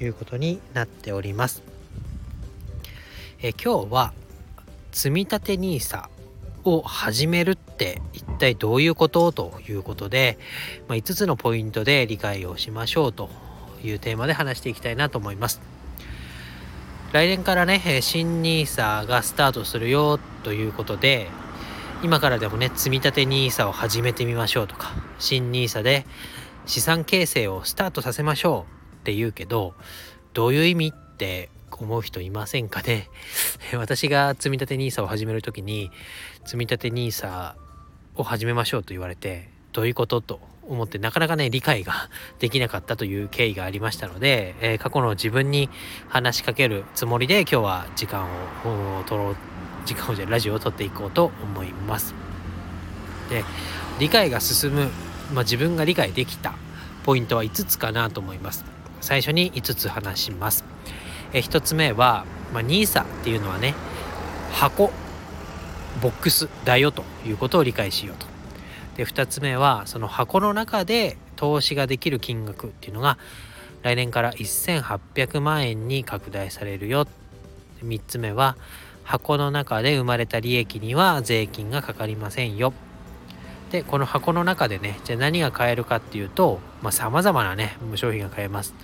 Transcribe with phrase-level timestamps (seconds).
[0.00, 1.62] いうことになっております。
[3.42, 4.12] え今日は
[4.92, 6.08] 積立 NISA
[6.64, 9.30] を始めるって一体どういうこと？
[9.30, 10.38] ということで、
[10.88, 13.28] まあ、5つのポイントで理解をしましょうと
[13.84, 15.60] いうテーマで話していきたいなと思います。
[17.12, 21.28] 来年からね、新 NISA がスタートするよということで、
[22.02, 26.04] 今からでもね、積立 NISA を始めてみましょうとか、新 NISA で
[26.66, 28.75] 資産形成をスタートさせましょう
[29.06, 29.74] って言うけど
[30.34, 33.08] どういう意味って思う人いませんかね？
[33.78, 35.92] 私が積立 NISA を始める時に
[36.44, 37.54] 積立 NISA
[38.16, 42.08] を始めましょうと言われてどういうことと思ってなかなかね理解が
[42.40, 45.70] できなかったという経緯がありましたので、えー、過去の自分に
[46.08, 48.24] 話しかけるつもりで今日は時間
[48.64, 49.36] を取ろう
[49.84, 52.12] 時間をじゃラジオを撮っていこうと思います。
[53.30, 53.44] で
[54.00, 54.90] 理解が進む、
[55.32, 56.54] まあ、自分が理解できた
[57.04, 58.75] ポイントは5つかなと思います。
[59.00, 60.64] 最初に5つ話します。
[61.32, 63.74] え1つ目は、まあ、NISA っていうのはね
[64.52, 64.92] 箱
[66.00, 68.26] ボックスだよということを理解しようと。
[68.96, 73.18] で2つ目はその箱の中で投資ができる金額っていうのが
[73.82, 77.06] 来年から1800万円に拡大されるよ。
[77.84, 78.56] 3つ目は
[79.04, 82.72] 箱の中で生まれた利益には税金がかかりませんよ。
[83.70, 86.60] でこの箱の中でねじゃあ何が買えるかっていうと
[86.90, 88.74] さまざ、まなね商品が買えます。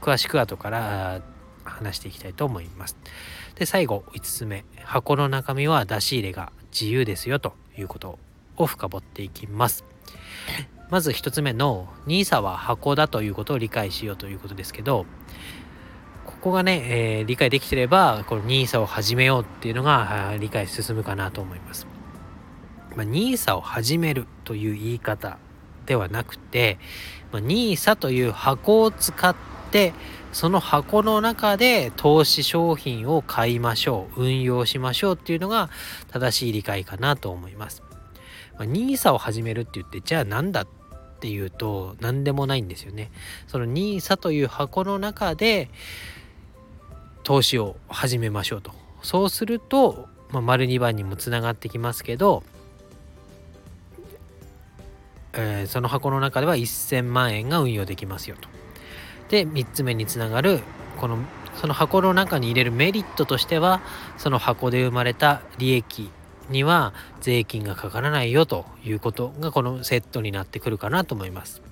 [0.00, 1.22] 詳しく後から
[1.64, 2.96] 話していきたいと思います。
[3.54, 4.64] で最後5つ目。
[4.82, 8.18] 箱の中身は出し入れが自由ですよということ
[8.56, 9.84] を深掘っていきます。
[10.90, 15.06] まず1つ目の NISA は箱だということを理解しようということですけど
[16.26, 21.93] ここがね、えー、理解できてればこの NISA を始めようっていうのが理解進むかなと思います。
[22.96, 25.38] まあ、NISA を始めるという言い方
[25.86, 26.78] ではなくて、
[27.32, 29.34] まあ、NISA という箱を使っ
[29.70, 29.92] て
[30.32, 35.70] その箱の中で投資商品を買いましょう運用しましょうっていうのが
[36.08, 37.82] 正しい理解かなと思います。
[38.58, 40.66] まあ、NISA を始めるって言ってじゃあ何だっ
[41.20, 43.10] ていうと何でもないんですよね。
[43.46, 45.70] その NISA という箱の中で
[47.22, 48.72] 投資を始めましょうと。
[49.02, 52.42] そうすると、まあ、丸2番にもつながってきますけど
[55.36, 58.48] えー、その箱の中では1000万円が運用できますよと。
[59.28, 60.60] で3つ目につながる
[60.98, 61.18] この
[61.56, 63.80] その箱の中に入れるメリットとしては
[64.18, 66.10] その箱で生まれた利益
[66.50, 71.62] には税金がかからないよということがこのセットになってくるかなと思います。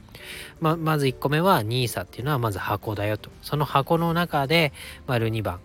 [0.60, 3.30] ままず1個目は NISA っていうのはまず箱だよと。
[3.42, 4.72] その箱の中で
[5.06, 5.60] 丸2番、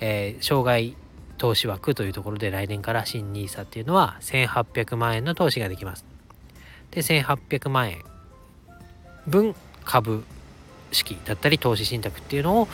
[0.00, 0.96] えー、障害
[1.36, 6.17] 投資枠というところで来年から新 NISA っていうのは1800万円の投資ができます。
[6.90, 8.02] で1800万円。
[9.26, 9.54] 分
[9.84, 10.24] 株
[10.90, 12.68] 式だったり投資信託っていうのを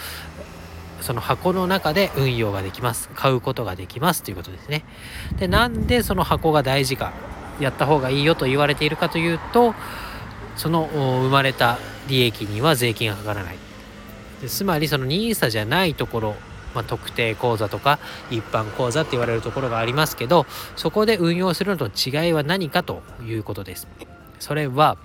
[1.01, 3.09] その箱の中で運用ができます。
[3.15, 4.85] 買うことができますということですね。
[5.39, 7.13] でなんでその箱が大事か
[7.61, 9.75] やった方がいいよと言われているかというと
[10.57, 13.59] その生まれた利益には税金がかからない。
[14.47, 16.37] つまりその NISA じゃないところ
[16.75, 17.99] まあ、特定口座とか
[18.31, 20.47] 一般口座って言われるところがありますけど
[20.77, 23.87] そこで運用するのと違いは何かということです。
[24.41, 24.99] それは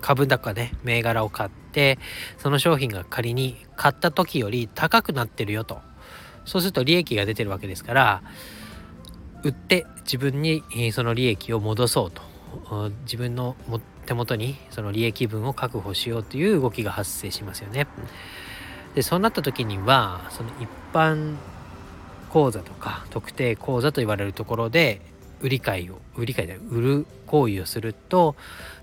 [0.00, 1.98] 株高で銘柄を買って
[2.38, 5.80] その商品が仮に買った時より高くなってるよと
[6.44, 8.22] そうすると利益が出てるわけですから
[9.42, 10.62] 売って自分に
[10.92, 12.22] その利益を戻そうと
[13.02, 13.56] 自分の
[14.06, 17.86] 手元にその利益分を確保しようという動きが発生しますよね。
[18.94, 21.36] でそうなった時にはその一般
[22.30, 25.00] 口座とか特定口座と言われるところで
[25.40, 28.34] 売り買いを売り買いで売る行為をすると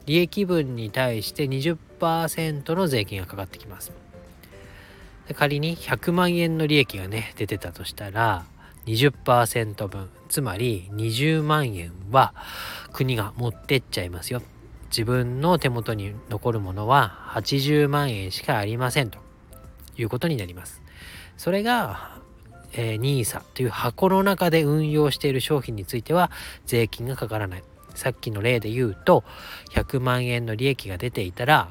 [0.06, 3.92] 利益分に対して20%の税金がかかってきます。
[5.34, 8.46] 仮に100万円の利益がね出てたとしたら
[8.86, 10.10] 20%分。
[10.30, 12.34] つまり20万円は
[12.94, 14.42] 国が持ってっちゃいますよ。
[14.90, 19.25] 自分の手元に残るものは80万円しかありませんと。
[19.98, 20.82] いうことになります。
[21.38, 22.20] それが、
[22.74, 26.32] えー、NISA という箱の中で運用している商品については
[26.66, 27.64] 税金がかからない。
[27.96, 29.24] さっきの例で言うと
[29.72, 31.70] 100万円の利益が出ていたら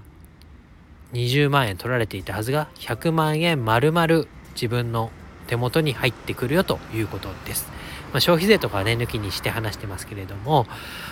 [1.13, 4.25] 20万円取られていたはずが100万円丸々
[4.55, 5.11] 自分の
[5.47, 7.71] 手元に入ってくるよということです。
[8.13, 10.67] まあ、消費税とかはね抜きにして話してますけれども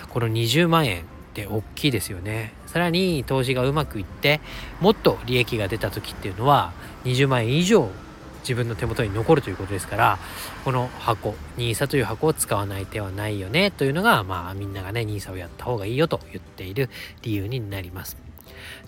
[0.09, 2.53] この20万円って大きいですよね。
[2.73, 4.41] さらに投資がうまくいって
[4.81, 6.73] もっと利益が出た時っていうのは
[7.05, 7.89] 20万円以上
[8.39, 10.19] 自分の手元に残るということですから
[10.65, 16.89] この箱 NISA という箱を使わない手はないよねというのがまあみんながね NISA をやった方がいいよと言っている
[17.21, 18.17] 理由になります。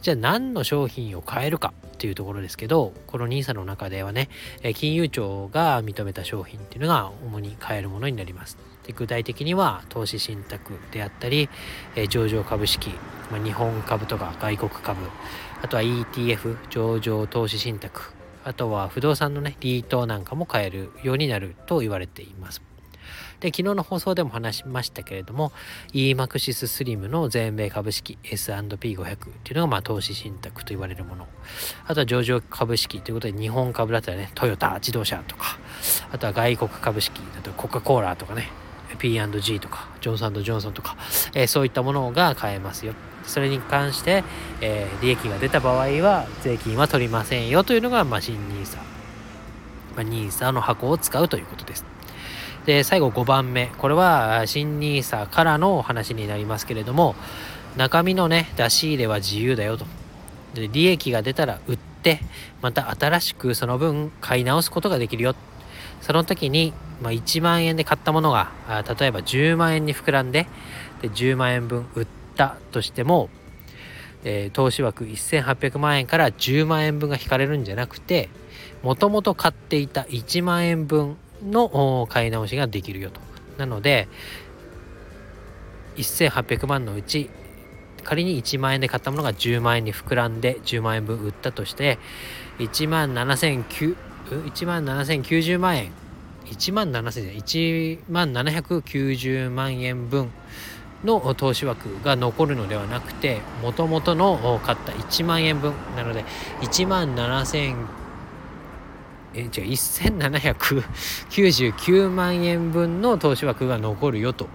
[0.02, 4.30] じゃあ何の商品を買えるかっていうところですけどこの NISA の中ではね
[4.76, 11.50] 金融庁が認めた商品っていうのが主に買えるものになりますで具体的には投資信託であったり
[12.10, 12.92] 上場株式、
[13.32, 15.00] まあ、日本株とか外国株
[15.62, 18.14] あとは ETF 上場投資信託
[18.44, 22.62] あとは不動産のねリートなんかも買えるようになると言われています
[23.40, 25.52] で、昨日の放送でも話しましたけれども、
[25.94, 31.28] EMAXIS SLIM の全米株式 S&P500 っていうのがまあ投資信託と言われるもの。
[31.86, 35.58] あとは上場株式ということで日本株だったらね、トヨタ自動車とか、
[36.12, 38.50] あとは外国株式だとコカ・コーラとかね、
[39.06, 40.98] P&G とか、ジョンソンジョンソンとか、
[41.36, 42.96] えー、そういったものが買えますよ。
[43.24, 44.24] それに関して、
[44.62, 48.78] えー、利益が出た場合は税金は取りませんよというのが、まあ、新 NISA。
[48.78, 48.84] ま
[49.98, 51.86] あ、NISA の箱を使うということです。
[52.66, 53.68] で、最後5番目。
[53.78, 57.16] これは新 NISA からのお話になりますけれども、
[57.78, 59.86] 中身のね、出し入れは自由だよと。
[60.56, 62.22] で、利益が出たら売って、
[62.64, 65.36] また新しくその分買い直すことができるよ。
[66.02, 68.52] その時に、まあ、1万円で買ったものが、
[69.00, 70.48] 例えば10万円に膨らんで、
[71.02, 73.30] で10万円分売ったとしても、
[74.24, 78.30] えー、投資枠1800万円から10万円分が引かれるんじゃなくて、
[78.84, 83.20] もともと買っていた1万円分の買い直しができるよと。
[83.58, 84.08] なので、
[85.98, 87.30] 1800万のうち、
[88.04, 92.00] 仮に1万円で買ったものが10万円に膨らんで10万円分売ったとして、
[92.60, 93.96] 1万7900、
[94.26, 95.92] 1万7090万円、
[96.46, 100.32] 1万7000 1万790万円分
[101.04, 106.26] の投資枠が残るのではなくて、もともとの買った1万円分なので、
[106.62, 108.06] 1万7000
[109.36, 114.48] え違う1799万円分の投資枠が残るよと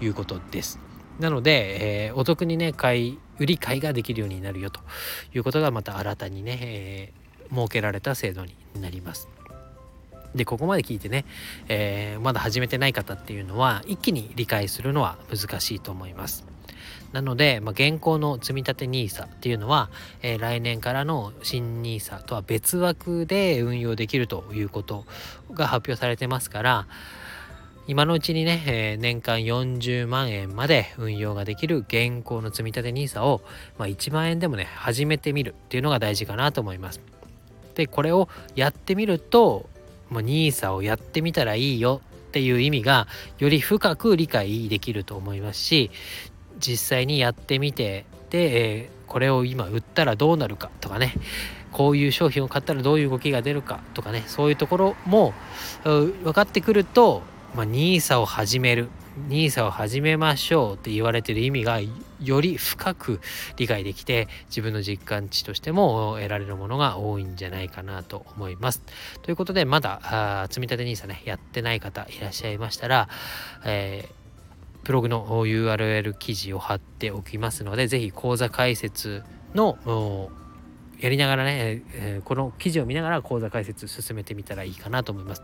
[0.00, 0.80] いうことです。
[1.18, 4.80] なので、えー、お得にね買い売り買いができるようになるよと
[5.34, 7.20] いうことがまた新たにね、えー、
[7.50, 9.28] 設けられた制度になります。
[10.34, 11.24] でここまで聞いてね、
[11.68, 16.44] えー、まだ始めてない方っていうのは一気に理解するのは難しいと思います。
[17.12, 19.88] なので、まあ、現行の積立 NISA っていうのは、
[20.22, 25.06] えー、来年からの新 NISA とは別枠で運用できるということ
[25.52, 26.86] が発表されてますから
[27.86, 33.40] 今のうちにね、えー、年間40万円まで運用ができる現行の積立 NISA を、
[33.78, 37.15] まあ、1万円でもね始めてみるっていうのが大事かなと思います。
[37.76, 39.68] でこれをやってみると
[40.08, 43.06] もう NISA をやってみたらいいよっていう意味が
[43.38, 45.90] より深く理解できると思いますし
[46.58, 51.14] 実際にやってみてで、え、これを今売ったらどうなるかとかね
[51.70, 55.34] こういう商品を買ったらどういう動きが出るかとかねそういうところも
[55.84, 57.22] 分かってくると、
[57.54, 58.88] まあ、NISA を始める。
[59.28, 61.80] NISA を始めましょうって言われてる意味が
[62.22, 63.20] より深く
[63.56, 68.82] 理解できて自分の実感値としても得られるものが多いんじゃないかなと思います。
[69.22, 73.08] ということでまだ積み立て NISA ねやってない方いらっしゃいましたら、
[73.64, 74.26] えー
[74.86, 80.30] ブログの URL 記事を貼っておきますので、ぜひ講座解説の
[81.00, 85.42] やりながらね、えー、この記事を見ながら講座解説進めてみたらいいかなと思います。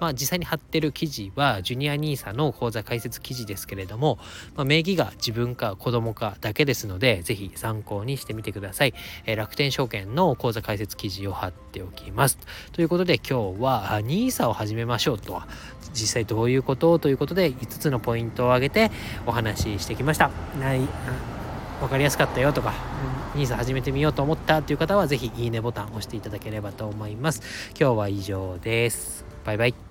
[0.00, 4.18] まあ実際に貼ってる記事はジュニア NISA の講座解説記事ですけれども、
[4.56, 8.94] まあ、名義が自分か子供かだけですので、ぜひ参考にしてみてください。
[9.26, 12.38] えー、楽天証券の講座解説記事を貼っておきます。
[12.72, 15.48] ということで今日は NISA を始めましょうとは
[15.92, 16.98] 実際どういうこと？
[16.98, 18.90] ということで5つのポイントを挙げて
[19.26, 20.30] お話ししてきました。
[20.58, 21.39] ない
[21.80, 22.72] 分かりやすかったよとか
[23.34, 27.42] NISA 始めてみようと思ったという方は是非いいねボタンを押していただければと思います。
[27.78, 29.24] 今日は以上です。
[29.44, 29.89] バイバイ。